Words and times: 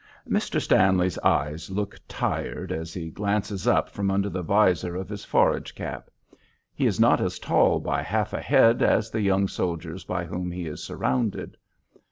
'"Mr. 0.27 0.59
Stanley's 0.59 1.19
eyes 1.19 1.69
look 1.69 1.95
tired 2.07 2.71
as 2.71 2.91
he 2.91 3.11
glances 3.11 3.67
up 3.67 3.87
from 3.87 4.09
under 4.09 4.29
the 4.29 4.41
visor 4.41 4.95
of 4.95 5.07
his 5.09 5.23
forage 5.23 5.75
cap. 5.75 6.09
He 6.73 6.87
is 6.87 6.99
not 6.99 7.21
as 7.21 7.37
tall 7.37 7.79
by 7.79 8.01
half 8.01 8.33
a 8.33 8.41
head 8.41 8.81
as 8.81 9.11
the 9.11 9.21
young 9.21 9.47
soldiers 9.47 10.03
by 10.03 10.25
whom 10.25 10.49
he 10.49 10.65
is 10.65 10.83
surrounded. 10.83 11.55